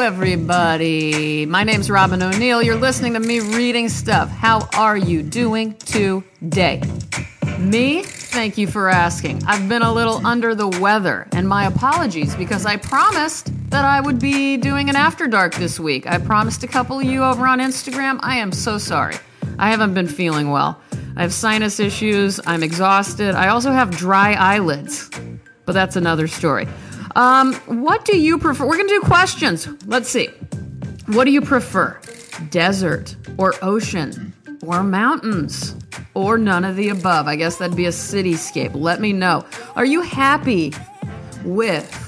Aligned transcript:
everybody. 0.00 1.44
My 1.44 1.64
name's 1.64 1.90
Robyn 1.90 2.22
O'Neil. 2.22 2.62
You're 2.62 2.76
listening 2.76 3.12
to 3.12 3.20
me 3.20 3.40
reading 3.40 3.88
stuff. 3.88 4.30
How 4.30 4.68
are 4.74 4.96
you 4.96 5.22
doing 5.22 5.74
today? 5.74 6.82
Me? 7.58 8.02
Thank 8.02 8.56
you 8.56 8.66
for 8.66 8.88
asking. 8.88 9.42
I've 9.46 9.68
been 9.68 9.82
a 9.82 9.92
little 9.92 10.26
under 10.26 10.54
the 10.54 10.66
weather, 10.66 11.28
and 11.32 11.46
my 11.46 11.66
apologies 11.66 12.34
because 12.34 12.64
I 12.64 12.76
promised 12.76 13.52
that 13.70 13.84
I 13.84 14.00
would 14.00 14.18
be 14.18 14.56
doing 14.56 14.88
an 14.88 14.96
After 14.96 15.28
Dark 15.28 15.54
this 15.54 15.78
week. 15.78 16.06
I 16.06 16.18
promised 16.18 16.64
a 16.64 16.68
couple 16.68 16.98
of 16.98 17.04
you 17.04 17.22
over 17.22 17.46
on 17.46 17.60
Instagram. 17.60 18.18
I 18.22 18.38
am 18.38 18.50
so 18.50 18.78
sorry. 18.78 19.16
I 19.58 19.70
haven't 19.70 19.92
been 19.92 20.08
feeling 20.08 20.50
well. 20.50 20.80
I 21.16 21.22
have 21.22 21.34
sinus 21.34 21.78
issues. 21.78 22.40
I'm 22.46 22.62
exhausted. 22.62 23.34
I 23.34 23.48
also 23.48 23.70
have 23.70 23.90
dry 23.90 24.32
eyelids, 24.32 25.10
but 25.66 25.72
that's 25.72 25.96
another 25.96 26.26
story. 26.26 26.66
Um, 27.14 27.54
what 27.66 28.04
do 28.04 28.18
you 28.18 28.38
prefer? 28.38 28.66
We're 28.66 28.76
going 28.76 28.88
to 28.88 29.00
do 29.00 29.06
questions. 29.06 29.68
Let's 29.86 30.08
see. 30.08 30.28
What 31.06 31.24
do 31.24 31.30
you 31.30 31.42
prefer? 31.42 32.00
Desert 32.50 33.16
or 33.38 33.54
ocean 33.62 34.32
or 34.64 34.82
mountains 34.82 35.74
or 36.14 36.38
none 36.38 36.64
of 36.64 36.76
the 36.76 36.88
above? 36.88 37.26
I 37.26 37.36
guess 37.36 37.56
that'd 37.56 37.76
be 37.76 37.86
a 37.86 37.90
cityscape. 37.90 38.74
Let 38.74 39.00
me 39.00 39.12
know. 39.12 39.44
Are 39.76 39.84
you 39.84 40.00
happy 40.02 40.72
with 41.44 41.98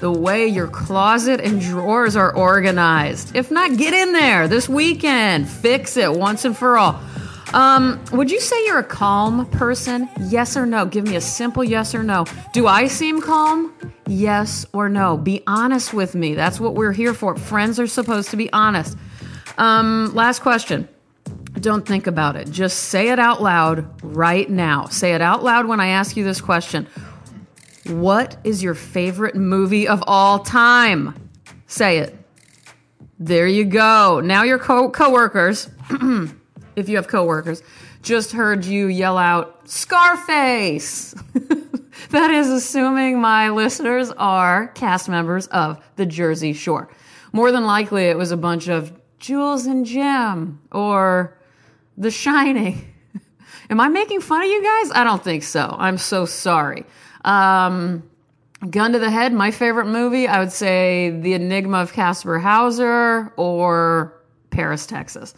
the 0.00 0.10
way 0.10 0.46
your 0.46 0.68
closet 0.68 1.40
and 1.40 1.60
drawers 1.60 2.16
are 2.16 2.34
organized? 2.34 3.36
If 3.36 3.50
not, 3.50 3.76
get 3.76 3.94
in 3.94 4.12
there 4.12 4.48
this 4.48 4.68
weekend. 4.68 5.48
Fix 5.48 5.96
it 5.96 6.12
once 6.12 6.44
and 6.44 6.56
for 6.56 6.78
all. 6.78 7.00
Um, 7.54 8.02
would 8.12 8.30
you 8.30 8.40
say 8.40 8.64
you're 8.66 8.78
a 8.78 8.84
calm 8.84 9.46
person? 9.46 10.08
Yes 10.28 10.56
or 10.56 10.66
no? 10.66 10.84
Give 10.84 11.04
me 11.06 11.16
a 11.16 11.20
simple 11.20 11.64
yes 11.64 11.94
or 11.94 12.02
no. 12.02 12.26
Do 12.52 12.66
I 12.66 12.86
seem 12.86 13.20
calm? 13.20 13.72
Yes 14.06 14.66
or 14.72 14.88
no? 14.88 15.16
Be 15.16 15.42
honest 15.46 15.94
with 15.94 16.14
me. 16.14 16.34
That's 16.34 16.60
what 16.60 16.74
we're 16.74 16.92
here 16.92 17.14
for. 17.14 17.36
Friends 17.36 17.78
are 17.80 17.86
supposed 17.86 18.30
to 18.30 18.36
be 18.36 18.52
honest. 18.52 18.96
Um, 19.58 20.12
last 20.14 20.40
question. 20.40 20.88
Don't 21.60 21.86
think 21.86 22.06
about 22.06 22.36
it. 22.36 22.50
Just 22.50 22.84
say 22.84 23.08
it 23.10 23.18
out 23.18 23.42
loud 23.42 24.02
right 24.02 24.48
now. 24.50 24.86
Say 24.86 25.14
it 25.14 25.22
out 25.22 25.42
loud 25.42 25.66
when 25.66 25.80
I 25.80 25.88
ask 25.88 26.16
you 26.16 26.24
this 26.24 26.40
question. 26.40 26.86
What 27.86 28.36
is 28.44 28.62
your 28.62 28.74
favorite 28.74 29.36
movie 29.36 29.88
of 29.88 30.02
all 30.06 30.40
time? 30.40 31.30
Say 31.66 31.98
it. 31.98 32.14
There 33.18 33.46
you 33.46 33.64
go. 33.64 34.20
Now 34.22 34.42
your 34.42 34.58
co- 34.58 34.90
coworkers 34.90 35.70
if 36.76 36.88
you 36.88 36.96
have 36.96 37.08
coworkers, 37.08 37.62
just 38.02 38.32
heard 38.32 38.64
you 38.64 38.86
yell 38.86 39.18
out, 39.18 39.68
Scarface! 39.68 41.14
that 42.10 42.30
is 42.30 42.48
assuming 42.48 43.20
my 43.20 43.48
listeners 43.48 44.10
are 44.12 44.68
cast 44.68 45.08
members 45.08 45.46
of 45.48 45.82
The 45.96 46.06
Jersey 46.06 46.52
Shore. 46.52 46.88
More 47.32 47.50
than 47.50 47.64
likely, 47.64 48.04
it 48.04 48.16
was 48.16 48.30
a 48.30 48.36
bunch 48.36 48.68
of 48.68 48.92
Jules 49.18 49.66
and 49.66 49.84
Jim 49.84 50.60
or 50.70 51.36
The 51.96 52.10
Shining. 52.10 52.94
Am 53.70 53.80
I 53.80 53.88
making 53.88 54.20
fun 54.20 54.42
of 54.42 54.48
you 54.48 54.62
guys? 54.62 54.92
I 54.94 55.02
don't 55.02 55.24
think 55.24 55.42
so. 55.42 55.74
I'm 55.78 55.98
so 55.98 56.26
sorry. 56.26 56.84
Um, 57.24 58.08
gun 58.70 58.92
to 58.92 58.98
the 58.98 59.10
head, 59.10 59.32
my 59.32 59.50
favorite 59.50 59.86
movie, 59.86 60.28
I 60.28 60.38
would 60.38 60.52
say 60.52 61.10
The 61.10 61.34
Enigma 61.34 61.78
of 61.78 61.92
Kaspar 61.92 62.38
Hauser 62.38 63.32
or 63.36 64.12
Paris, 64.50 64.86
Texas. 64.86 65.34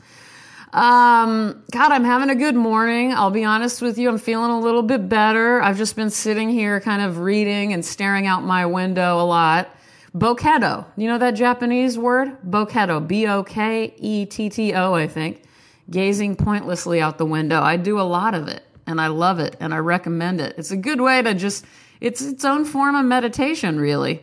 Um, 0.72 1.64
God, 1.70 1.92
I'm 1.92 2.04
having 2.04 2.28
a 2.28 2.34
good 2.34 2.54
morning. 2.54 3.14
I'll 3.14 3.30
be 3.30 3.44
honest 3.44 3.80
with 3.80 3.96
you. 3.96 4.08
I'm 4.08 4.18
feeling 4.18 4.50
a 4.50 4.60
little 4.60 4.82
bit 4.82 5.08
better. 5.08 5.62
I've 5.62 5.78
just 5.78 5.96
been 5.96 6.10
sitting 6.10 6.50
here 6.50 6.78
kind 6.80 7.00
of 7.00 7.20
reading 7.20 7.72
and 7.72 7.82
staring 7.82 8.26
out 8.26 8.44
my 8.44 8.66
window 8.66 9.18
a 9.20 9.24
lot. 9.24 9.74
Boketto. 10.14 10.84
You 10.96 11.08
know 11.08 11.18
that 11.18 11.32
Japanese 11.32 11.96
word? 11.96 12.36
Boketto. 12.42 13.06
B 13.06 13.26
O 13.26 13.42
K 13.44 13.94
E 13.96 14.26
T 14.26 14.50
T 14.50 14.74
O, 14.74 14.92
I 14.92 15.06
think. 15.06 15.42
Gazing 15.90 16.36
pointlessly 16.36 17.00
out 17.00 17.16
the 17.16 17.24
window. 17.24 17.62
I 17.62 17.78
do 17.78 17.98
a 17.98 18.02
lot 18.02 18.34
of 18.34 18.46
it 18.48 18.62
and 18.86 19.00
I 19.00 19.06
love 19.06 19.38
it 19.38 19.56
and 19.60 19.72
I 19.72 19.78
recommend 19.78 20.40
it. 20.40 20.54
It's 20.58 20.70
a 20.70 20.76
good 20.76 21.00
way 21.00 21.22
to 21.22 21.32
just, 21.32 21.64
it's 22.02 22.20
its 22.20 22.44
own 22.44 22.66
form 22.66 22.94
of 22.94 23.06
meditation, 23.06 23.80
really. 23.80 24.22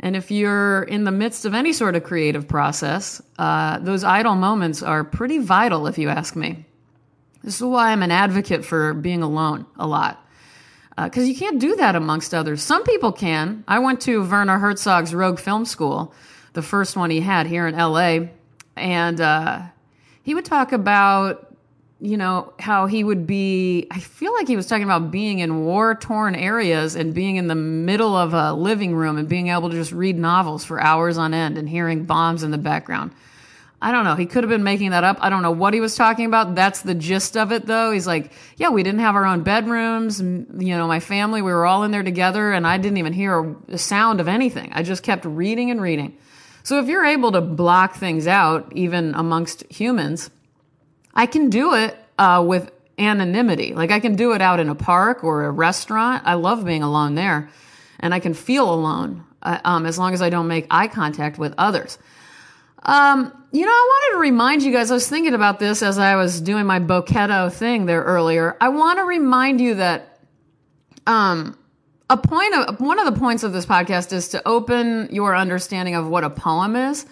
And 0.00 0.14
if 0.14 0.30
you're 0.30 0.82
in 0.82 1.04
the 1.04 1.10
midst 1.10 1.44
of 1.44 1.54
any 1.54 1.72
sort 1.72 1.96
of 1.96 2.04
creative 2.04 2.46
process, 2.46 3.22
uh, 3.38 3.78
those 3.78 4.04
idle 4.04 4.34
moments 4.34 4.82
are 4.82 5.04
pretty 5.04 5.38
vital, 5.38 5.86
if 5.86 5.96
you 5.96 6.08
ask 6.08 6.36
me. 6.36 6.66
This 7.42 7.56
is 7.56 7.62
why 7.62 7.92
I'm 7.92 8.02
an 8.02 8.10
advocate 8.10 8.64
for 8.64 8.92
being 8.92 9.22
alone 9.22 9.66
a 9.78 9.86
lot. 9.86 10.22
Because 10.96 11.24
uh, 11.24 11.26
you 11.26 11.36
can't 11.36 11.58
do 11.58 11.76
that 11.76 11.94
amongst 11.94 12.34
others. 12.34 12.62
Some 12.62 12.82
people 12.84 13.12
can. 13.12 13.64
I 13.68 13.78
went 13.78 14.00
to 14.02 14.22
Werner 14.22 14.58
Herzog's 14.58 15.14
Rogue 15.14 15.38
Film 15.38 15.64
School, 15.64 16.14
the 16.54 16.62
first 16.62 16.96
one 16.96 17.10
he 17.10 17.20
had 17.20 17.46
here 17.46 17.66
in 17.66 17.76
LA, 17.76 18.28
and 18.76 19.20
uh, 19.20 19.62
he 20.22 20.34
would 20.34 20.44
talk 20.44 20.72
about 20.72 21.55
you 22.00 22.16
know, 22.16 22.52
how 22.58 22.86
he 22.86 23.02
would 23.02 23.26
be, 23.26 23.86
I 23.90 24.00
feel 24.00 24.34
like 24.34 24.48
he 24.48 24.56
was 24.56 24.66
talking 24.66 24.84
about 24.84 25.10
being 25.10 25.38
in 25.38 25.64
war 25.64 25.94
torn 25.94 26.34
areas 26.34 26.94
and 26.94 27.14
being 27.14 27.36
in 27.36 27.46
the 27.46 27.54
middle 27.54 28.14
of 28.14 28.34
a 28.34 28.52
living 28.52 28.94
room 28.94 29.16
and 29.16 29.28
being 29.28 29.48
able 29.48 29.70
to 29.70 29.76
just 29.76 29.92
read 29.92 30.16
novels 30.16 30.64
for 30.64 30.78
hours 30.80 31.16
on 31.16 31.32
end 31.32 31.56
and 31.56 31.68
hearing 31.68 32.04
bombs 32.04 32.42
in 32.42 32.50
the 32.50 32.58
background. 32.58 33.12
I 33.80 33.92
don't 33.92 34.04
know. 34.04 34.14
He 34.14 34.26
could 34.26 34.42
have 34.42 34.50
been 34.50 34.62
making 34.62 34.90
that 34.90 35.04
up. 35.04 35.18
I 35.20 35.28
don't 35.28 35.42
know 35.42 35.50
what 35.50 35.74
he 35.74 35.80
was 35.80 35.96
talking 35.96 36.26
about. 36.26 36.54
That's 36.54 36.80
the 36.80 36.94
gist 36.94 37.36
of 37.36 37.52
it, 37.52 37.66
though. 37.66 37.92
He's 37.92 38.06
like, 38.06 38.32
yeah, 38.56 38.70
we 38.70 38.82
didn't 38.82 39.00
have 39.00 39.14
our 39.14 39.26
own 39.26 39.42
bedrooms. 39.42 40.18
You 40.20 40.76
know, 40.76 40.86
my 40.88 41.00
family, 41.00 41.42
we 41.42 41.52
were 41.52 41.66
all 41.66 41.84
in 41.84 41.90
there 41.90 42.02
together, 42.02 42.52
and 42.52 42.66
I 42.66 42.78
didn't 42.78 42.96
even 42.96 43.12
hear 43.12 43.54
a 43.68 43.78
sound 43.78 44.20
of 44.20 44.28
anything. 44.28 44.70
I 44.72 44.82
just 44.82 45.02
kept 45.02 45.26
reading 45.26 45.70
and 45.70 45.80
reading. 45.80 46.16
So 46.62 46.78
if 46.78 46.88
you're 46.88 47.04
able 47.04 47.32
to 47.32 47.40
block 47.42 47.96
things 47.96 48.26
out, 48.26 48.72
even 48.74 49.14
amongst 49.14 49.70
humans, 49.70 50.30
I 51.16 51.26
can 51.26 51.50
do 51.50 51.74
it 51.74 51.96
uh, 52.18 52.44
with 52.46 52.70
anonymity. 52.98 53.74
Like 53.74 53.90
I 53.90 54.00
can 54.00 54.14
do 54.14 54.32
it 54.32 54.42
out 54.42 54.60
in 54.60 54.68
a 54.68 54.74
park 54.74 55.24
or 55.24 55.44
a 55.44 55.50
restaurant. 55.50 56.22
I 56.26 56.34
love 56.34 56.64
being 56.64 56.82
alone 56.82 57.14
there, 57.14 57.50
and 57.98 58.14
I 58.14 58.20
can 58.20 58.34
feel 58.34 58.72
alone 58.72 59.24
uh, 59.42 59.58
um, 59.64 59.86
as 59.86 59.98
long 59.98 60.12
as 60.12 60.20
I 60.20 60.30
don't 60.30 60.46
make 60.46 60.66
eye 60.70 60.88
contact 60.88 61.38
with 61.38 61.54
others. 61.56 61.98
Um, 62.82 63.32
you 63.50 63.64
know, 63.64 63.72
I 63.72 63.88
wanted 63.88 64.16
to 64.16 64.20
remind 64.20 64.62
you 64.62 64.72
guys. 64.72 64.90
I 64.90 64.94
was 64.94 65.08
thinking 65.08 65.34
about 65.34 65.58
this 65.58 65.82
as 65.82 65.98
I 65.98 66.16
was 66.16 66.40
doing 66.40 66.66
my 66.66 66.78
Boketto 66.78 67.52
thing 67.52 67.86
there 67.86 68.02
earlier. 68.02 68.56
I 68.60 68.68
want 68.68 68.98
to 68.98 69.04
remind 69.04 69.60
you 69.60 69.74
that 69.76 70.20
um, 71.06 71.58
a 72.10 72.16
point 72.16 72.54
of 72.54 72.80
one 72.80 72.98
of 72.98 73.12
the 73.12 73.18
points 73.18 73.42
of 73.42 73.52
this 73.52 73.66
podcast 73.66 74.12
is 74.12 74.28
to 74.28 74.46
open 74.46 75.08
your 75.10 75.34
understanding 75.34 75.94
of 75.94 76.06
what 76.06 76.22
a 76.22 76.30
poem 76.30 76.76
is. 76.76 77.06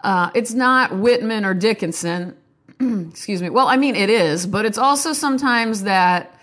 Uh, 0.00 0.30
it's 0.34 0.52
not 0.52 0.94
Whitman 0.94 1.44
or 1.44 1.54
Dickinson. 1.54 2.36
excuse 3.10 3.42
me. 3.42 3.50
Well, 3.50 3.68
I 3.68 3.76
mean, 3.76 3.94
it 3.94 4.10
is, 4.10 4.46
but 4.46 4.64
it's 4.64 4.78
also 4.78 5.12
sometimes 5.12 5.82
that, 5.84 6.38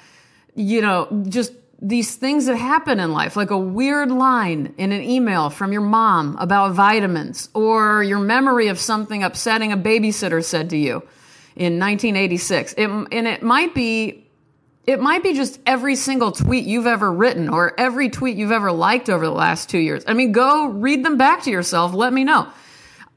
you 0.55 0.81
know, 0.81 1.25
just 1.29 1.53
these 1.83 2.15
things 2.15 2.45
that 2.45 2.55
happen 2.55 2.99
in 2.99 3.11
life, 3.11 3.35
like 3.35 3.51
a 3.51 3.57
weird 3.57 4.09
line 4.09 4.73
in 4.77 4.93
an 4.93 5.01
email 5.03 5.49
from 5.49 5.73
your 5.73 5.81
mom 5.81 6.37
about 6.39 6.71
vitamins, 6.71 7.49
or 7.53 8.01
your 8.03 8.19
memory 8.19 8.69
of 8.69 8.79
something 8.79 9.21
upsetting 9.21 9.73
a 9.73 9.77
babysitter 9.77 10.43
said 10.43 10.69
to 10.69 10.77
you 10.77 11.03
in 11.55 11.79
1986. 11.79 12.73
It, 12.77 12.87
and 12.87 13.27
it 13.27 13.43
might 13.43 13.75
be, 13.75 14.25
it 14.87 15.01
might 15.01 15.23
be 15.23 15.33
just 15.33 15.59
every 15.65 15.95
single 15.97 16.31
tweet 16.31 16.65
you've 16.65 16.87
ever 16.87 17.11
written 17.11 17.49
or 17.49 17.77
every 17.77 18.09
tweet 18.09 18.37
you've 18.37 18.51
ever 18.51 18.71
liked 18.71 19.09
over 19.09 19.25
the 19.25 19.31
last 19.31 19.69
two 19.69 19.79
years. 19.79 20.03
I 20.07 20.13
mean, 20.13 20.31
go 20.31 20.67
read 20.67 21.03
them 21.03 21.17
back 21.17 21.43
to 21.43 21.51
yourself. 21.51 21.93
Let 21.93 22.13
me 22.13 22.23
know. 22.23 22.47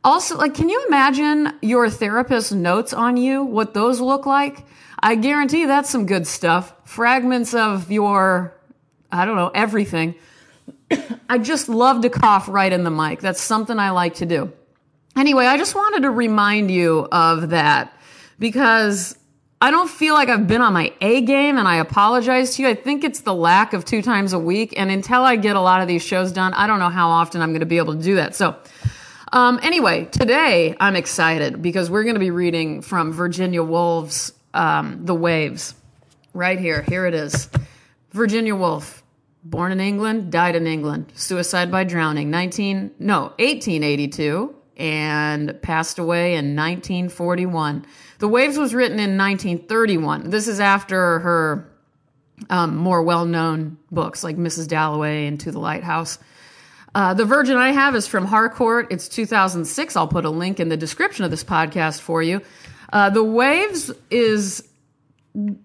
Also, 0.06 0.38
like, 0.38 0.54
can 0.54 0.68
you 0.68 0.84
imagine 0.86 1.52
your 1.62 1.90
therapist's 1.90 2.52
notes 2.52 2.92
on 2.92 3.16
you, 3.16 3.42
what 3.42 3.74
those 3.74 4.00
look 4.00 4.24
like? 4.24 4.64
I 5.00 5.16
guarantee 5.16 5.66
that's 5.66 5.90
some 5.90 6.06
good 6.06 6.28
stuff. 6.28 6.72
Fragments 6.84 7.54
of 7.54 7.90
your, 7.90 8.56
I 9.10 9.24
don't 9.24 9.34
know, 9.34 9.50
everything. 9.52 10.14
I 11.28 11.38
just 11.38 11.68
love 11.68 12.02
to 12.02 12.08
cough 12.08 12.48
right 12.48 12.72
in 12.72 12.84
the 12.84 12.90
mic. 12.90 13.18
That's 13.18 13.42
something 13.42 13.80
I 13.80 13.90
like 13.90 14.14
to 14.16 14.26
do. 14.26 14.52
Anyway, 15.16 15.44
I 15.44 15.56
just 15.56 15.74
wanted 15.74 16.02
to 16.02 16.10
remind 16.12 16.70
you 16.70 17.08
of 17.10 17.50
that 17.50 17.92
because 18.38 19.18
I 19.60 19.72
don't 19.72 19.90
feel 19.90 20.14
like 20.14 20.28
I've 20.28 20.46
been 20.46 20.60
on 20.60 20.72
my 20.72 20.92
A 21.00 21.22
game 21.22 21.58
and 21.58 21.66
I 21.66 21.78
apologize 21.78 22.54
to 22.54 22.62
you. 22.62 22.68
I 22.68 22.74
think 22.74 23.02
it's 23.02 23.22
the 23.22 23.34
lack 23.34 23.72
of 23.72 23.84
two 23.84 24.02
times 24.02 24.34
a 24.34 24.38
week. 24.38 24.72
And 24.76 24.88
until 24.88 25.22
I 25.22 25.34
get 25.34 25.56
a 25.56 25.60
lot 25.60 25.82
of 25.82 25.88
these 25.88 26.04
shows 26.04 26.30
done, 26.30 26.54
I 26.54 26.68
don't 26.68 26.78
know 26.78 26.90
how 26.90 27.08
often 27.08 27.42
I'm 27.42 27.50
going 27.50 27.58
to 27.58 27.66
be 27.66 27.78
able 27.78 27.96
to 27.96 28.02
do 28.02 28.14
that. 28.14 28.36
So, 28.36 28.54
um, 29.36 29.60
anyway, 29.62 30.06
today 30.06 30.74
I'm 30.80 30.96
excited 30.96 31.60
because 31.60 31.90
we're 31.90 32.04
going 32.04 32.14
to 32.14 32.20
be 32.20 32.30
reading 32.30 32.80
from 32.80 33.12
Virginia 33.12 33.62
Woolf's 33.62 34.32
um, 34.54 35.04
The 35.04 35.14
Waves. 35.14 35.74
Right 36.32 36.58
here. 36.58 36.80
Here 36.80 37.04
it 37.04 37.12
is. 37.12 37.50
Virginia 38.12 38.56
Woolf, 38.56 39.02
born 39.44 39.72
in 39.72 39.80
England, 39.80 40.32
died 40.32 40.56
in 40.56 40.66
England, 40.66 41.12
suicide 41.14 41.70
by 41.70 41.84
drowning, 41.84 42.30
19, 42.30 42.92
no, 42.98 43.24
1882, 43.38 44.54
and 44.78 45.60
passed 45.60 45.98
away 45.98 46.32
in 46.36 46.56
1941. 46.56 47.84
The 48.18 48.28
Waves 48.28 48.56
was 48.56 48.72
written 48.72 48.98
in 48.98 49.18
1931. 49.18 50.30
This 50.30 50.48
is 50.48 50.60
after 50.60 51.18
her 51.18 51.70
um, 52.48 52.74
more 52.74 53.02
well 53.02 53.26
known 53.26 53.76
books 53.90 54.24
like 54.24 54.38
Mrs. 54.38 54.66
Dalloway 54.66 55.26
and 55.26 55.38
To 55.40 55.52
the 55.52 55.60
Lighthouse. 55.60 56.18
Uh, 56.96 57.12
the 57.12 57.26
version 57.26 57.58
I 57.58 57.72
have 57.72 57.94
is 57.94 58.06
from 58.06 58.24
Harcourt. 58.24 58.86
It's 58.90 59.06
2006. 59.06 59.96
I'll 59.96 60.08
put 60.08 60.24
a 60.24 60.30
link 60.30 60.58
in 60.58 60.70
the 60.70 60.78
description 60.78 61.26
of 61.26 61.30
this 61.30 61.44
podcast 61.44 62.00
for 62.00 62.22
you. 62.22 62.40
Uh, 62.90 63.10
the 63.10 63.22
Waves 63.22 63.92
is 64.10 64.66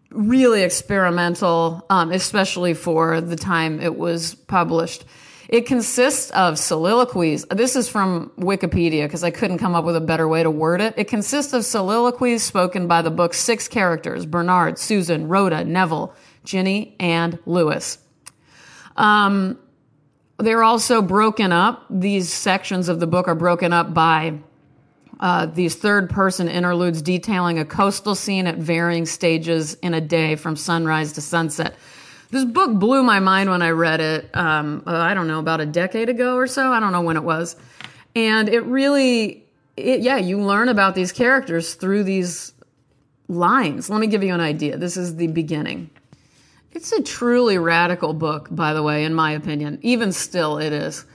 really 0.09 0.63
experimental, 0.63 1.85
um, 1.89 2.11
especially 2.11 2.73
for 2.73 3.21
the 3.21 3.37
time 3.37 3.79
it 3.79 3.97
was 3.97 4.35
published. 4.35 5.05
It 5.47 5.67
consists 5.67 6.31
of 6.31 6.59
soliloquies. 6.59 7.45
This 7.45 7.77
is 7.77 7.87
from 7.87 8.33
Wikipedia 8.37 9.05
because 9.05 9.23
I 9.23 9.31
couldn't 9.31 9.59
come 9.59 9.73
up 9.73 9.85
with 9.85 9.95
a 9.95 10.01
better 10.01 10.27
way 10.27 10.43
to 10.43 10.51
word 10.51 10.81
it. 10.81 10.95
It 10.97 11.07
consists 11.07 11.53
of 11.53 11.63
soliloquies 11.63 12.43
spoken 12.43 12.87
by 12.87 13.03
the 13.03 13.09
book's 13.09 13.39
six 13.39 13.69
characters 13.69 14.25
Bernard, 14.25 14.77
Susan, 14.77 15.29
Rhoda, 15.29 15.63
Neville, 15.63 16.13
Ginny, 16.43 16.93
and 16.99 17.39
Lewis. 17.45 17.99
Um, 18.97 19.57
they're 20.41 20.63
also 20.63 21.01
broken 21.01 21.51
up. 21.51 21.85
These 21.89 22.31
sections 22.31 22.89
of 22.89 22.99
the 22.99 23.07
book 23.07 23.27
are 23.27 23.35
broken 23.35 23.73
up 23.73 23.93
by 23.93 24.39
uh, 25.21 25.45
these 25.45 25.75
third 25.75 26.09
person 26.09 26.47
interludes 26.47 27.01
detailing 27.01 27.59
a 27.59 27.65
coastal 27.65 28.15
scene 28.15 28.47
at 28.47 28.57
varying 28.57 29.05
stages 29.05 29.75
in 29.75 29.93
a 29.93 30.01
day 30.01 30.35
from 30.35 30.55
sunrise 30.55 31.13
to 31.13 31.21
sunset. 31.21 31.75
This 32.31 32.43
book 32.43 32.73
blew 32.73 33.03
my 33.03 33.19
mind 33.19 33.49
when 33.49 33.61
I 33.61 33.69
read 33.69 33.99
it, 33.99 34.29
um, 34.33 34.83
uh, 34.87 34.95
I 34.97 35.13
don't 35.13 35.27
know, 35.27 35.39
about 35.39 35.61
a 35.61 35.65
decade 35.65 36.09
ago 36.09 36.35
or 36.35 36.47
so. 36.47 36.71
I 36.71 36.79
don't 36.79 36.91
know 36.91 37.01
when 37.01 37.17
it 37.17 37.23
was. 37.23 37.55
And 38.15 38.49
it 38.49 38.61
really, 38.61 39.45
it, 39.77 39.99
yeah, 39.99 40.17
you 40.17 40.41
learn 40.41 40.69
about 40.69 40.95
these 40.95 41.11
characters 41.11 41.75
through 41.75 42.03
these 42.03 42.53
lines. 43.27 43.89
Let 43.89 43.99
me 43.99 44.07
give 44.07 44.23
you 44.23 44.33
an 44.33 44.41
idea. 44.41 44.77
This 44.77 44.97
is 44.97 45.17
the 45.17 45.27
beginning. 45.27 45.89
It's 46.73 46.91
a 46.91 47.03
truly 47.03 47.57
radical 47.57 48.13
book, 48.13 48.47
by 48.49 48.73
the 48.73 48.83
way, 48.83 49.03
in 49.03 49.13
my 49.13 49.31
opinion. 49.33 49.79
Even 49.81 50.11
still, 50.11 50.57
it 50.57 50.71
is. 50.71 51.05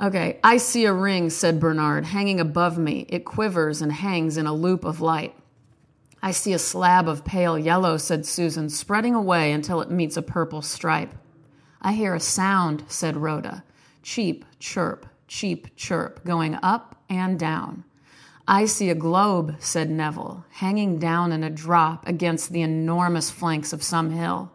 Okay, 0.00 0.38
I 0.44 0.58
see 0.58 0.84
a 0.84 0.92
ring, 0.92 1.30
said 1.30 1.60
Bernard, 1.60 2.04
hanging 2.04 2.40
above 2.40 2.76
me. 2.76 3.06
It 3.08 3.24
quivers 3.24 3.80
and 3.80 3.92
hangs 3.92 4.36
in 4.36 4.46
a 4.46 4.52
loop 4.52 4.84
of 4.84 5.00
light. 5.00 5.34
I 6.22 6.30
see 6.30 6.52
a 6.52 6.58
slab 6.58 7.08
of 7.08 7.24
pale 7.24 7.58
yellow, 7.58 7.96
said 7.96 8.26
Susan, 8.26 8.68
spreading 8.68 9.14
away 9.14 9.50
until 9.50 9.80
it 9.80 9.90
meets 9.90 10.16
a 10.16 10.22
purple 10.22 10.62
stripe. 10.62 11.14
I 11.80 11.92
hear 11.94 12.14
a 12.14 12.20
sound, 12.20 12.84
said 12.86 13.16
Rhoda. 13.16 13.64
Cheep, 14.02 14.44
chirp, 14.58 15.06
cheep, 15.26 15.74
chirp, 15.74 16.24
going 16.24 16.58
up 16.62 17.02
and 17.08 17.38
down. 17.38 17.84
I 18.46 18.66
see 18.66 18.90
a 18.90 18.94
globe, 18.94 19.56
said 19.58 19.88
Neville, 19.88 20.44
hanging 20.50 20.98
down 20.98 21.32
in 21.32 21.42
a 21.42 21.50
drop 21.50 22.06
against 22.06 22.52
the 22.52 22.62
enormous 22.62 23.30
flanks 23.30 23.72
of 23.72 23.82
some 23.82 24.10
hill. 24.10 24.52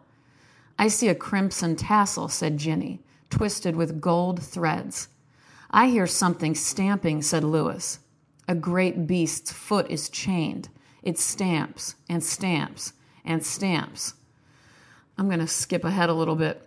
I 0.78 0.88
see 0.88 1.08
a 1.08 1.14
crimson 1.14 1.74
tassel, 1.74 2.28
said 2.28 2.56
Ginny, 2.56 3.00
twisted 3.30 3.74
with 3.74 4.00
gold 4.00 4.42
threads. 4.42 5.08
I 5.70 5.88
hear 5.88 6.06
something 6.06 6.54
stamping, 6.54 7.20
said 7.22 7.42
Lewis. 7.44 7.98
A 8.46 8.54
great 8.54 9.06
beast's 9.06 9.52
foot 9.52 9.90
is 9.90 10.08
chained. 10.08 10.68
It 11.02 11.18
stamps 11.18 11.96
and 12.08 12.22
stamps 12.22 12.92
and 13.24 13.44
stamps. 13.44 14.14
I'm 15.18 15.26
going 15.26 15.40
to 15.40 15.46
skip 15.46 15.84
ahead 15.84 16.08
a 16.08 16.14
little 16.14 16.36
bit. 16.36 16.62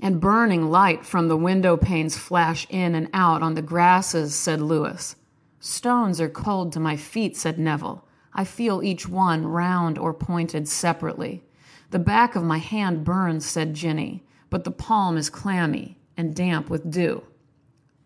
And 0.00 0.20
burning 0.20 0.70
light 0.70 1.06
from 1.06 1.28
the 1.28 1.36
window 1.36 1.76
panes 1.76 2.16
flash 2.16 2.66
in 2.70 2.94
and 2.94 3.08
out 3.14 3.42
on 3.42 3.54
the 3.54 3.62
grasses, 3.62 4.34
said 4.34 4.60
Lewis. 4.60 5.16
Stones 5.60 6.20
are 6.20 6.28
cold 6.28 6.72
to 6.72 6.80
my 6.80 6.96
feet, 6.96 7.36
said 7.36 7.58
Neville. 7.58 8.04
I 8.32 8.44
feel 8.44 8.82
each 8.82 9.08
one 9.08 9.46
round 9.46 9.98
or 9.98 10.12
pointed 10.12 10.68
separately. 10.68 11.42
The 11.90 11.98
back 11.98 12.36
of 12.36 12.44
my 12.44 12.58
hand 12.58 13.04
burns, 13.04 13.46
said 13.46 13.74
Ginny, 13.74 14.24
but 14.50 14.64
the 14.64 14.70
palm 14.70 15.16
is 15.16 15.30
clammy 15.30 15.98
and 16.16 16.34
damp 16.34 16.68
with 16.68 16.90
dew. 16.90 17.24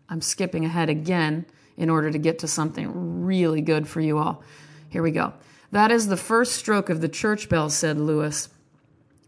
I'm 0.07 0.21
skipping 0.21 0.63
ahead 0.63 0.89
again 0.89 1.45
in 1.75 1.89
order 1.89 2.11
to 2.11 2.17
get 2.17 2.39
to 2.39 2.47
something 2.47 3.25
really 3.25 3.61
good 3.61 3.87
for 3.87 3.99
you 3.99 4.17
all. 4.17 4.43
Here 4.89 5.01
we 5.01 5.11
go. 5.11 5.33
That 5.71 5.91
is 5.91 6.07
the 6.07 6.17
first 6.17 6.53
stroke 6.53 6.89
of 6.89 7.01
the 7.01 7.09
church 7.09 7.49
bell, 7.49 7.69
said 7.69 7.97
Lewis. 7.97 8.49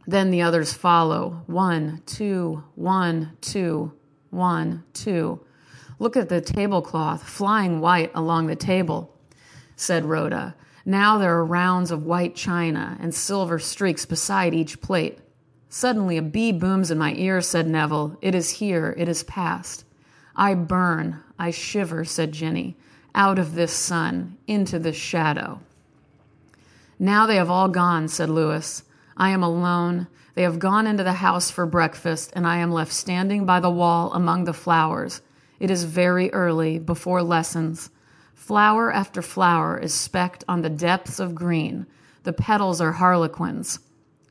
Then 0.06 0.30
the 0.30 0.44
others 0.44 0.74
follow. 0.74 1.42
One, 1.48 2.04
two, 2.06 2.64
one, 2.76 3.36
two, 3.42 3.94
one, 4.30 4.84
two. 4.94 5.44
Look 5.98 6.16
at 6.16 6.30
the 6.30 6.42
tablecloth, 6.42 7.24
flying 7.24 7.80
white 7.80 8.12
along 8.14 8.48
the 8.48 8.56
table, 8.56 9.18
said 9.76 10.06
Rhoda. 10.06 10.56
Now 10.86 11.18
there 11.18 11.36
are 11.36 11.46
rounds 11.46 11.90
of 11.90 12.06
white 12.06 12.36
china 12.36 12.96
and 13.02 13.14
silver 13.14 13.58
streaks 13.58 14.06
beside 14.06 14.54
each 14.54 14.82
plate. 14.82 15.18
Suddenly 15.68 16.18
a 16.18 16.22
bee 16.22 16.52
booms 16.52 16.92
in 16.92 17.00
my 17.00 17.14
ear, 17.16 17.42
said 17.42 17.68
Neville. 17.68 18.18
It 18.22 18.36
is 18.36 18.52
here, 18.52 18.94
it 18.98 19.10
is 19.10 19.24
past. 19.24 19.84
I 20.36 20.54
burn, 20.54 21.22
I 21.40 21.50
shiver, 21.50 22.06
said 22.06 22.32
Ginny, 22.34 22.78
out 23.16 23.40
of 23.40 23.56
this 23.56 23.74
sun, 23.74 24.38
into 24.46 24.78
this 24.78 24.96
shadow. 24.96 25.60
Now 27.00 27.26
they 27.26 27.38
have 27.38 27.50
all 27.50 27.68
gone, 27.68 28.08
said 28.08 28.30
Lewis. 28.30 28.84
I 29.18 29.32
am 29.32 29.42
alone. 29.42 30.08
They 30.36 30.44
have 30.44 30.60
gone 30.60 30.86
into 30.86 31.04
the 31.04 31.14
house 31.14 31.50
for 31.50 31.66
breakfast, 31.66 32.32
and 32.36 32.46
I 32.46 32.58
am 32.58 32.72
left 32.72 32.94
standing 32.94 33.46
by 33.46 33.60
the 33.60 33.70
wall 33.70 34.14
among 34.14 34.44
the 34.44 34.54
flowers. 34.54 35.22
It 35.60 35.72
is 35.72 35.86
very 35.86 36.32
early, 36.32 36.78
before 36.78 37.24
lessons. 37.24 37.90
Flower 38.36 38.92
after 38.92 39.24
flower 39.24 39.78
is 39.80 39.94
specked 39.94 40.44
on 40.48 40.62
the 40.62 40.70
depths 40.70 41.20
of 41.20 41.34
green. 41.34 41.88
The 42.24 42.34
petals 42.34 42.80
are 42.80 42.92
harlequins. 42.92 43.80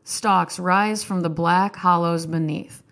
Stalks 0.04 0.58
rise 0.58 1.02
from 1.02 1.22
the 1.22 1.30
black 1.30 1.76
hollows 1.76 2.26
beneath. 2.26 2.82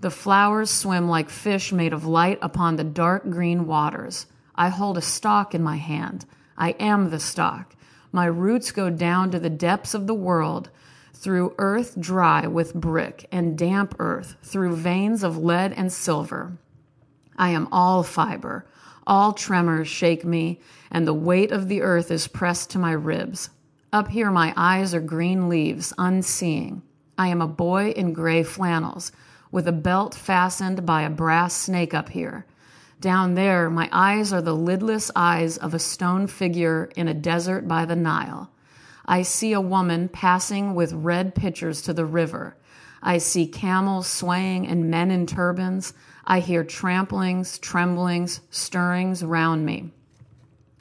The 0.00 0.10
flowers 0.10 0.70
swim 0.70 1.08
like 1.08 1.28
fish 1.28 1.72
made 1.72 1.92
of 1.92 2.06
light 2.06 2.38
upon 2.40 2.76
the 2.76 2.84
dark 2.84 3.28
green 3.28 3.66
waters. 3.66 4.26
I 4.54 4.68
hold 4.68 4.96
a 4.96 5.02
stalk 5.02 5.54
in 5.54 5.62
my 5.62 5.76
hand. 5.76 6.24
I 6.56 6.70
am 6.70 7.10
the 7.10 7.20
stalk. 7.20 7.74
My 8.12 8.26
roots 8.26 8.70
go 8.70 8.88
down 8.88 9.30
to 9.32 9.40
the 9.40 9.50
depths 9.50 9.94
of 9.94 10.06
the 10.06 10.14
world, 10.14 10.70
through 11.12 11.54
earth 11.58 12.00
dry 12.00 12.46
with 12.46 12.74
brick 12.74 13.26
and 13.32 13.58
damp 13.58 13.96
earth, 13.98 14.36
through 14.42 14.76
veins 14.76 15.22
of 15.22 15.36
lead 15.36 15.72
and 15.72 15.92
silver. 15.92 16.56
I 17.36 17.50
am 17.50 17.68
all 17.72 18.02
fiber, 18.02 18.64
all 19.06 19.32
tremors 19.32 19.88
shake 19.88 20.24
me, 20.24 20.60
and 20.90 21.06
the 21.06 21.14
weight 21.14 21.50
of 21.50 21.68
the 21.68 21.82
earth 21.82 22.10
is 22.10 22.28
pressed 22.28 22.70
to 22.70 22.78
my 22.78 22.92
ribs. 22.92 23.50
Up 23.92 24.08
here, 24.08 24.30
my 24.30 24.54
eyes 24.56 24.94
are 24.94 25.00
green 25.00 25.48
leaves, 25.48 25.92
unseeing. 25.98 26.82
I 27.18 27.28
am 27.28 27.42
a 27.42 27.48
boy 27.48 27.90
in 27.90 28.12
gray 28.12 28.42
flannels, 28.42 29.12
with 29.50 29.66
a 29.68 29.72
belt 29.72 30.14
fastened 30.14 30.86
by 30.86 31.02
a 31.02 31.10
brass 31.10 31.54
snake 31.54 31.92
up 31.92 32.10
here. 32.10 32.46
Down 33.00 33.34
there, 33.34 33.68
my 33.68 33.88
eyes 33.90 34.32
are 34.32 34.40
the 34.40 34.54
lidless 34.54 35.10
eyes 35.16 35.56
of 35.56 35.74
a 35.74 35.80
stone 35.80 36.28
figure 36.28 36.88
in 36.94 37.08
a 37.08 37.14
desert 37.14 37.66
by 37.66 37.84
the 37.84 37.96
Nile. 37.96 38.51
I 39.06 39.22
see 39.22 39.52
a 39.52 39.60
woman 39.60 40.08
passing 40.08 40.74
with 40.74 40.92
red 40.92 41.34
pitchers 41.34 41.82
to 41.82 41.92
the 41.92 42.04
river. 42.04 42.56
I 43.02 43.18
see 43.18 43.46
camels 43.46 44.06
swaying 44.06 44.66
and 44.68 44.90
men 44.90 45.10
in 45.10 45.26
turbans. 45.26 45.92
I 46.24 46.38
hear 46.40 46.62
tramplings, 46.62 47.60
tremblings, 47.60 48.40
stirrings 48.50 49.24
round 49.24 49.66
me. 49.66 49.90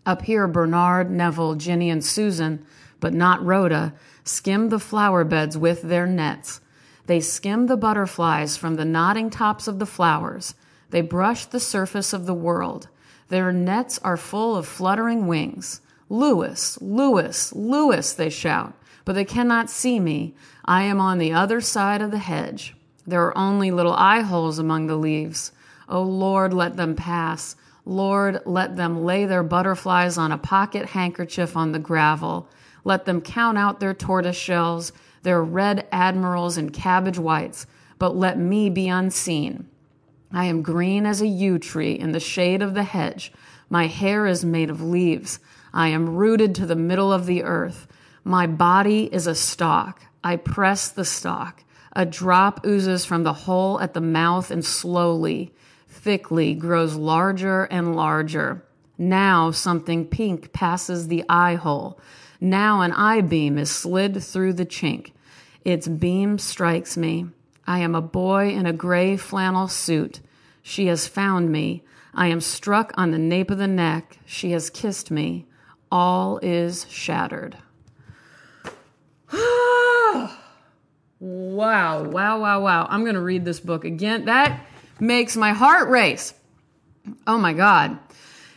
Up 0.06 0.24
here, 0.24 0.48
Bernard, 0.48 1.10
Neville, 1.10 1.56
Ginny, 1.56 1.90
and 1.90 2.04
Susan, 2.04 2.66
but 3.00 3.14
not 3.14 3.44
Rhoda, 3.44 3.94
skim 4.24 4.70
the 4.70 4.80
flower 4.80 5.24
beds 5.24 5.58
with 5.58 5.82
their 5.82 6.06
nets. 6.06 6.62
They 7.08 7.20
skim 7.20 7.68
the 7.68 7.78
butterflies 7.78 8.56
from 8.56 8.76
the 8.76 8.86
nodding 8.86 9.30
tops 9.30 9.68
of 9.68 9.80
the 9.80 9.86
flowers. 9.86 10.54
They 10.92 11.02
brush 11.02 11.46
the 11.46 11.60
surface 11.60 12.14
of 12.14 12.26
the 12.26 12.34
world. 12.34 12.88
Their 13.30 13.52
nets 13.52 14.00
are 14.00 14.18
full 14.18 14.56
of 14.56 14.68
fluttering 14.68 15.26
wings. 15.26 15.82
Lewis, 16.12 16.78
Lewis, 16.82 17.54
Lewis, 17.54 18.12
they 18.12 18.30
shout, 18.30 18.74
but 19.06 19.14
they 19.14 19.24
cannot 19.24 19.70
see 19.70 19.98
me. 19.98 20.36
I 20.66 20.82
am 20.82 21.00
on 21.00 21.20
the 21.20 21.32
other 21.32 21.62
side 21.62 22.02
of 22.02 22.12
the 22.12 22.18
hedge. 22.18 22.76
There 23.08 23.24
are 23.24 23.38
only 23.38 23.72
little 23.72 23.94
eye 23.94 24.20
holes 24.20 24.60
among 24.60 24.88
the 24.88 24.98
leaves. 24.98 25.54
Oh 25.88 26.04
Lord, 26.04 26.54
let 26.54 26.76
them 26.76 26.98
pass. 26.98 27.56
Lord, 27.86 28.42
let 28.46 28.76
them 28.76 29.06
lay 29.06 29.24
their 29.24 29.42
butterflies 29.42 30.18
on 30.18 30.34
a 30.34 30.38
pocket 30.38 30.88
handkerchief 30.88 31.56
on 31.56 31.72
the 31.72 31.80
gravel. 31.80 32.50
Let 32.84 33.06
them 33.06 33.22
count 33.22 33.58
out 33.58 33.80
their 33.80 33.94
tortoise 33.94 34.36
shells, 34.36 34.92
their 35.24 35.42
red 35.42 35.88
admirals 35.94 36.58
and 36.58 36.74
cabbage 36.74 37.20
whites, 37.20 37.68
but 38.00 38.18
let 38.18 38.38
me 38.38 38.70
be 38.70 38.90
unseen. 38.90 39.66
I 40.34 40.44
am 40.44 40.62
green 40.62 41.06
as 41.06 41.22
a 41.22 41.28
yew 41.28 41.58
tree 41.58 41.94
in 41.94 42.12
the 42.12 42.20
shade 42.20 42.62
of 42.62 42.74
the 42.74 42.84
hedge. 42.84 43.32
My 43.70 43.88
hair 43.88 44.28
is 44.28 44.44
made 44.44 44.70
of 44.70 44.82
leaves. 44.82 45.40
I 45.74 45.88
am 45.90 46.16
rooted 46.16 46.56
to 46.56 46.66
the 46.66 46.76
middle 46.76 47.12
of 47.14 47.26
the 47.26 47.44
earth. 47.44 47.88
My 48.24 48.48
body 48.48 49.06
is 49.14 49.28
a 49.28 49.36
stalk. 49.36 50.02
I 50.24 50.36
press 50.36 50.90
the 50.90 51.06
stalk. 51.06 51.64
A 51.94 52.06
drop 52.06 52.66
oozes 52.66 53.06
from 53.06 53.24
the 53.24 53.34
hole 53.34 53.80
at 53.80 53.94
the 53.94 54.02
mouth 54.02 54.52
and 54.52 54.64
slowly, 54.64 55.54
thickly 55.88 56.54
grows 56.54 56.96
larger 56.96 57.64
and 57.66 57.96
larger. 57.96 58.64
Now 58.98 59.52
something 59.52 60.06
pink 60.06 60.54
passes 60.54 61.08
the 61.08 61.24
eye 61.28 61.56
hole. 61.56 62.00
Now 62.40 62.82
an 62.82 62.94
eye 62.94 63.22
beam 63.22 63.58
is 63.58 63.72
slid 63.72 64.22
through 64.24 64.54
the 64.54 64.66
chink. 64.66 65.12
Its 65.66 65.88
beam 65.88 66.38
strikes 66.38 66.96
me. 66.98 67.28
I 67.68 67.80
am 67.80 67.96
a 67.96 68.02
boy 68.02 68.50
in 68.50 68.66
a 68.66 68.74
gray 68.74 69.18
flannel 69.18 69.68
suit. 69.68 70.22
She 70.62 70.88
has 70.88 71.08
found 71.08 71.52
me. 71.52 71.84
I 72.14 72.28
am 72.28 72.42
struck 72.42 72.94
on 72.96 73.12
the 73.12 73.18
nape 73.18 73.52
of 73.52 73.58
the 73.58 73.68
neck. 73.68 74.18
She 74.26 74.52
has 74.52 74.70
kissed 74.70 75.12
me. 75.12 75.46
All 75.92 76.40
is 76.42 76.86
shattered. 76.90 77.58
wow, 79.34 80.30
wow, 81.20 82.04
wow, 82.40 82.62
wow. 82.62 82.88
I'm 82.90 83.04
going 83.04 83.16
to 83.16 83.22
read 83.22 83.46
this 83.46 83.60
book 83.60 83.86
again. 83.86 84.26
That 84.26 84.66
makes 85.00 85.36
my 85.36 85.52
heart 85.52 85.90
race. 85.90 86.34
Oh 87.28 87.38
my 87.38 87.54
God. 87.54 88.00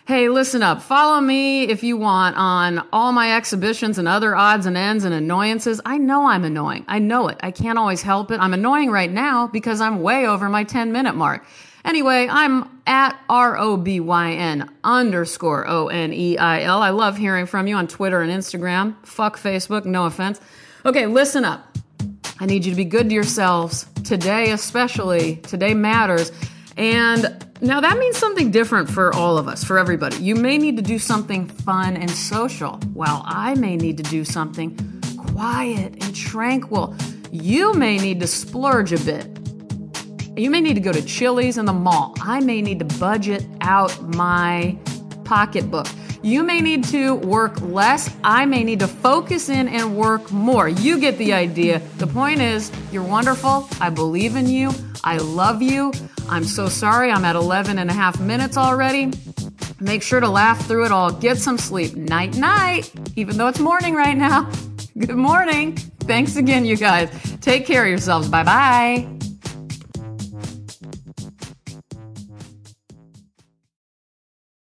Hey, 0.06 0.28
listen 0.28 0.62
up. 0.62 0.82
Follow 0.82 1.18
me 1.18 1.62
if 1.62 1.82
you 1.82 1.96
want 1.96 2.36
on 2.36 2.86
all 2.92 3.12
my 3.12 3.34
exhibitions 3.36 3.96
and 3.96 4.06
other 4.06 4.36
odds 4.36 4.66
and 4.66 4.76
ends 4.76 5.04
and 5.04 5.14
annoyances. 5.14 5.80
I 5.86 5.96
know 5.96 6.26
I'm 6.26 6.44
annoying. 6.44 6.84
I 6.88 6.98
know 6.98 7.28
it. 7.28 7.38
I 7.40 7.50
can't 7.50 7.78
always 7.78 8.02
help 8.02 8.30
it. 8.30 8.38
I'm 8.38 8.52
annoying 8.52 8.90
right 8.90 9.10
now 9.10 9.46
because 9.46 9.80
I'm 9.80 10.02
way 10.02 10.26
over 10.26 10.50
my 10.50 10.62
10 10.62 10.92
minute 10.92 11.14
mark. 11.14 11.46
Anyway, 11.84 12.26
I'm 12.30 12.70
at 12.86 13.18
R 13.28 13.58
O 13.58 13.76
B 13.76 14.00
Y 14.00 14.32
N 14.32 14.70
underscore 14.82 15.68
O 15.68 15.88
N 15.88 16.12
E 16.12 16.38
I 16.38 16.62
L. 16.62 16.80
I 16.80 16.90
love 16.90 17.16
hearing 17.16 17.46
from 17.46 17.66
you 17.66 17.76
on 17.76 17.86
Twitter 17.88 18.22
and 18.22 18.32
Instagram. 18.32 18.94
Fuck 19.06 19.38
Facebook, 19.38 19.84
no 19.84 20.06
offense. 20.06 20.40
Okay, 20.86 21.06
listen 21.06 21.44
up. 21.44 21.76
I 22.40 22.46
need 22.46 22.64
you 22.64 22.72
to 22.72 22.76
be 22.76 22.84
good 22.84 23.08
to 23.08 23.14
yourselves 23.14 23.86
today, 24.02 24.50
especially. 24.50 25.36
Today 25.36 25.74
matters. 25.74 26.32
And 26.76 27.46
now 27.60 27.80
that 27.80 27.98
means 27.98 28.16
something 28.16 28.50
different 28.50 28.90
for 28.90 29.14
all 29.14 29.38
of 29.38 29.46
us, 29.46 29.62
for 29.62 29.78
everybody. 29.78 30.16
You 30.16 30.34
may 30.34 30.58
need 30.58 30.76
to 30.76 30.82
do 30.82 30.98
something 30.98 31.46
fun 31.46 31.96
and 31.96 32.10
social, 32.10 32.78
while 32.92 33.22
I 33.24 33.54
may 33.54 33.76
need 33.76 33.98
to 33.98 34.02
do 34.02 34.24
something 34.24 34.76
quiet 35.16 36.02
and 36.02 36.14
tranquil. 36.14 36.96
You 37.30 37.74
may 37.74 37.98
need 37.98 38.20
to 38.20 38.26
splurge 38.26 38.92
a 38.92 38.98
bit. 38.98 39.43
You 40.36 40.50
may 40.50 40.60
need 40.60 40.74
to 40.74 40.80
go 40.80 40.92
to 40.92 41.02
Chili's 41.02 41.58
in 41.58 41.64
the 41.64 41.72
mall. 41.72 42.14
I 42.20 42.40
may 42.40 42.60
need 42.60 42.80
to 42.80 42.98
budget 42.98 43.46
out 43.60 44.02
my 44.02 44.76
pocketbook. 45.24 45.86
You 46.22 46.42
may 46.42 46.60
need 46.60 46.84
to 46.84 47.14
work 47.16 47.60
less. 47.60 48.12
I 48.24 48.44
may 48.44 48.64
need 48.64 48.80
to 48.80 48.88
focus 48.88 49.48
in 49.48 49.68
and 49.68 49.96
work 49.96 50.32
more. 50.32 50.68
You 50.68 50.98
get 50.98 51.18
the 51.18 51.34
idea. 51.34 51.80
The 51.98 52.06
point 52.06 52.40
is, 52.40 52.72
you're 52.90 53.04
wonderful. 53.04 53.68
I 53.80 53.90
believe 53.90 54.34
in 54.34 54.48
you. 54.48 54.72
I 55.04 55.18
love 55.18 55.62
you. 55.62 55.92
I'm 56.28 56.44
so 56.44 56.68
sorry. 56.68 57.12
I'm 57.12 57.24
at 57.24 57.36
11 57.36 57.78
and 57.78 57.90
a 57.90 57.92
half 57.92 58.18
minutes 58.18 58.56
already. 58.56 59.12
Make 59.80 60.02
sure 60.02 60.18
to 60.18 60.28
laugh 60.28 60.66
through 60.66 60.86
it 60.86 60.92
all. 60.92 61.12
Get 61.12 61.38
some 61.38 61.58
sleep. 61.58 61.94
Night, 61.94 62.36
night. 62.36 62.90
Even 63.14 63.36
though 63.36 63.48
it's 63.48 63.60
morning 63.60 63.94
right 63.94 64.16
now. 64.16 64.50
Good 64.98 65.16
morning. 65.16 65.76
Thanks 65.76 66.36
again, 66.36 66.64
you 66.64 66.76
guys. 66.76 67.10
Take 67.40 67.66
care 67.66 67.84
of 67.84 67.88
yourselves. 67.88 68.28
Bye 68.28 68.44
bye. 68.44 69.13